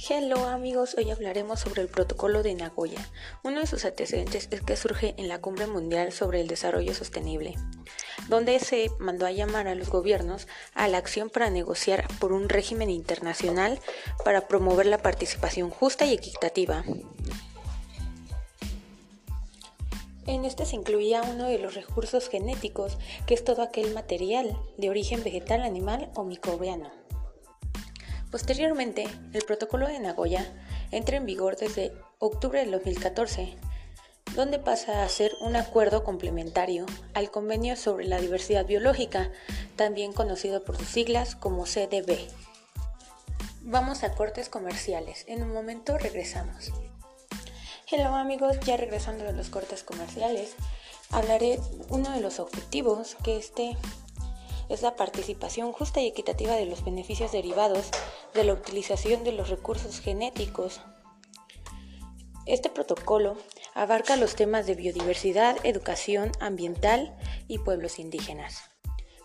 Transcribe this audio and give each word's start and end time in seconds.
Hello 0.00 0.46
amigos, 0.46 0.94
hoy 0.96 1.10
hablaremos 1.10 1.58
sobre 1.58 1.82
el 1.82 1.88
protocolo 1.88 2.44
de 2.44 2.54
Nagoya. 2.54 3.04
Uno 3.42 3.58
de 3.58 3.66
sus 3.66 3.84
antecedentes 3.84 4.46
es 4.52 4.60
que 4.60 4.76
surge 4.76 5.14
en 5.18 5.26
la 5.26 5.40
Cumbre 5.40 5.66
Mundial 5.66 6.12
sobre 6.12 6.40
el 6.40 6.46
Desarrollo 6.46 6.94
Sostenible, 6.94 7.56
donde 8.28 8.60
se 8.60 8.92
mandó 9.00 9.26
a 9.26 9.32
llamar 9.32 9.66
a 9.66 9.74
los 9.74 9.90
gobiernos 9.90 10.46
a 10.72 10.86
la 10.86 10.98
acción 10.98 11.30
para 11.30 11.50
negociar 11.50 12.06
por 12.20 12.32
un 12.32 12.48
régimen 12.48 12.90
internacional 12.90 13.80
para 14.24 14.46
promover 14.46 14.86
la 14.86 14.98
participación 14.98 15.68
justa 15.68 16.06
y 16.06 16.14
equitativa. 16.14 16.84
En 20.26 20.44
este 20.44 20.64
se 20.64 20.76
incluía 20.76 21.22
uno 21.22 21.48
de 21.48 21.58
los 21.58 21.74
recursos 21.74 22.28
genéticos, 22.28 22.98
que 23.26 23.34
es 23.34 23.42
todo 23.42 23.62
aquel 23.62 23.92
material 23.94 24.56
de 24.76 24.90
origen 24.90 25.24
vegetal, 25.24 25.62
animal 25.62 26.08
o 26.14 26.22
microbiano. 26.22 27.07
Posteriormente, 28.30 29.08
el 29.32 29.42
Protocolo 29.42 29.86
de 29.86 29.98
Nagoya 29.98 30.46
entra 30.90 31.16
en 31.16 31.24
vigor 31.24 31.56
desde 31.56 31.92
octubre 32.18 32.60
del 32.60 32.72
2014, 32.72 33.56
donde 34.34 34.58
pasa 34.58 35.02
a 35.02 35.08
ser 35.08 35.32
un 35.40 35.56
acuerdo 35.56 36.04
complementario 36.04 36.84
al 37.14 37.30
Convenio 37.30 37.74
sobre 37.76 38.06
la 38.06 38.20
Diversidad 38.20 38.66
Biológica, 38.66 39.30
también 39.76 40.12
conocido 40.12 40.62
por 40.62 40.76
sus 40.76 40.88
siglas 40.88 41.36
como 41.36 41.64
CDB. 41.64 42.28
Vamos 43.62 44.02
a 44.02 44.12
cortes 44.12 44.50
comerciales. 44.50 45.24
En 45.26 45.42
un 45.42 45.52
momento 45.52 45.96
regresamos. 45.96 46.70
Hello 47.90 48.14
amigos, 48.14 48.60
ya 48.60 48.76
regresando 48.76 49.24
de 49.24 49.32
los 49.32 49.48
cortes 49.48 49.82
comerciales, 49.82 50.54
hablaré 51.10 51.58
uno 51.88 52.10
de 52.10 52.20
los 52.20 52.38
objetivos 52.40 53.16
que 53.24 53.38
este 53.38 53.78
es 54.68 54.82
la 54.82 54.96
participación 54.96 55.72
justa 55.72 56.00
y 56.00 56.06
equitativa 56.06 56.54
de 56.54 56.66
los 56.66 56.84
beneficios 56.84 57.32
derivados 57.32 57.90
de 58.34 58.44
la 58.44 58.52
utilización 58.52 59.24
de 59.24 59.32
los 59.32 59.48
recursos 59.48 60.00
genéticos. 60.00 60.80
Este 62.46 62.70
protocolo 62.70 63.36
abarca 63.74 64.16
los 64.16 64.34
temas 64.34 64.66
de 64.66 64.74
biodiversidad, 64.74 65.56
educación 65.64 66.32
ambiental 66.40 67.16
y 67.46 67.58
pueblos 67.58 67.98
indígenas, 67.98 68.62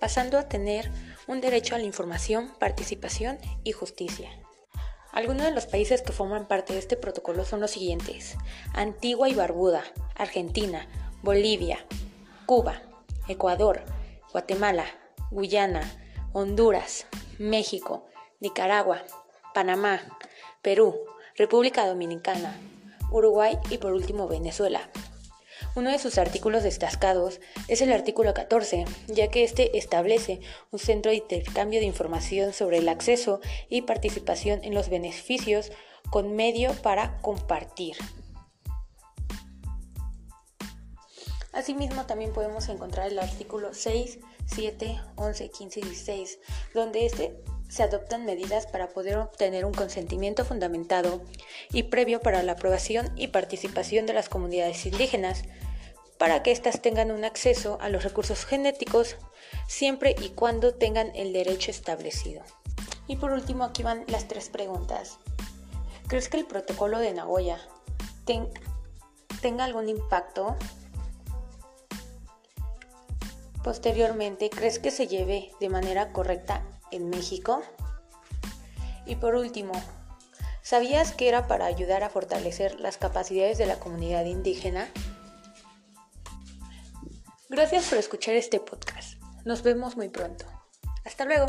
pasando 0.00 0.38
a 0.38 0.48
tener 0.48 0.90
un 1.26 1.40
derecho 1.40 1.74
a 1.74 1.78
la 1.78 1.84
información, 1.84 2.52
participación 2.58 3.38
y 3.64 3.72
justicia. 3.72 4.30
Algunos 5.12 5.44
de 5.44 5.52
los 5.52 5.64
países 5.64 6.02
que 6.02 6.12
forman 6.12 6.46
parte 6.46 6.74
de 6.74 6.78
este 6.78 6.98
protocolo 6.98 7.46
son 7.46 7.60
los 7.60 7.70
siguientes: 7.70 8.36
Antigua 8.74 9.30
y 9.30 9.34
Barbuda, 9.34 9.82
Argentina, 10.14 10.86
Bolivia, 11.22 11.86
Cuba, 12.44 12.82
Ecuador, 13.26 13.82
Guatemala, 14.30 14.84
Guyana, 15.30 15.82
Honduras, 16.32 17.06
México, 17.38 18.06
Nicaragua, 18.40 19.02
Panamá, 19.54 20.00
Perú, 20.62 20.94
República 21.36 21.86
Dominicana, 21.86 22.56
Uruguay 23.10 23.58
y 23.70 23.78
por 23.78 23.92
último 23.92 24.28
Venezuela. 24.28 24.88
Uno 25.74 25.90
de 25.90 25.98
sus 25.98 26.16
artículos 26.16 26.62
destacados 26.62 27.40
es 27.68 27.82
el 27.82 27.92
artículo 27.92 28.32
14, 28.32 28.84
ya 29.08 29.28
que 29.28 29.44
este 29.44 29.76
establece 29.76 30.40
un 30.70 30.78
centro 30.78 31.10
de 31.10 31.18
intercambio 31.18 31.80
de 31.80 31.86
información 31.86 32.52
sobre 32.52 32.78
el 32.78 32.88
acceso 32.88 33.40
y 33.68 33.82
participación 33.82 34.64
en 34.64 34.74
los 34.74 34.88
beneficios 34.88 35.72
con 36.10 36.34
medio 36.34 36.72
para 36.82 37.18
compartir. 37.20 37.96
Asimismo, 41.56 42.04
también 42.04 42.34
podemos 42.34 42.68
encontrar 42.68 43.06
el 43.06 43.18
artículo 43.18 43.72
6, 43.72 44.18
7, 44.44 45.00
11, 45.16 45.48
15 45.48 45.80
y 45.80 45.82
16, 45.84 46.38
donde 46.74 47.06
este 47.06 47.34
se 47.70 47.82
adoptan 47.82 48.26
medidas 48.26 48.66
para 48.66 48.90
poder 48.90 49.16
obtener 49.16 49.64
un 49.64 49.72
consentimiento 49.72 50.44
fundamentado 50.44 51.22
y 51.72 51.84
previo 51.84 52.20
para 52.20 52.42
la 52.42 52.52
aprobación 52.52 53.10
y 53.16 53.28
participación 53.28 54.04
de 54.04 54.12
las 54.12 54.28
comunidades 54.28 54.84
indígenas, 54.84 55.44
para 56.18 56.42
que 56.42 56.52
éstas 56.52 56.82
tengan 56.82 57.10
un 57.10 57.24
acceso 57.24 57.78
a 57.80 57.88
los 57.88 58.04
recursos 58.04 58.44
genéticos 58.44 59.16
siempre 59.66 60.14
y 60.20 60.28
cuando 60.28 60.74
tengan 60.74 61.10
el 61.16 61.32
derecho 61.32 61.70
establecido. 61.70 62.42
Y 63.06 63.16
por 63.16 63.32
último, 63.32 63.64
aquí 63.64 63.82
van 63.82 64.04
las 64.08 64.28
tres 64.28 64.50
preguntas. 64.50 65.16
¿Crees 66.06 66.28
que 66.28 66.36
el 66.36 66.44
protocolo 66.44 66.98
de 66.98 67.14
Nagoya 67.14 67.58
tenga 68.26 69.64
algún 69.64 69.88
impacto 69.88 70.54
Posteriormente, 73.66 74.48
¿crees 74.48 74.78
que 74.78 74.92
se 74.92 75.08
lleve 75.08 75.50
de 75.58 75.68
manera 75.68 76.12
correcta 76.12 76.62
en 76.92 77.10
México? 77.10 77.64
Y 79.06 79.16
por 79.16 79.34
último, 79.34 79.72
¿sabías 80.62 81.10
que 81.10 81.26
era 81.26 81.48
para 81.48 81.66
ayudar 81.66 82.04
a 82.04 82.08
fortalecer 82.08 82.78
las 82.78 82.96
capacidades 82.96 83.58
de 83.58 83.66
la 83.66 83.80
comunidad 83.80 84.24
indígena? 84.24 84.88
Gracias 87.48 87.88
por 87.88 87.98
escuchar 87.98 88.36
este 88.36 88.60
podcast. 88.60 89.20
Nos 89.44 89.64
vemos 89.64 89.96
muy 89.96 90.10
pronto. 90.10 90.44
Hasta 91.04 91.24
luego. 91.24 91.46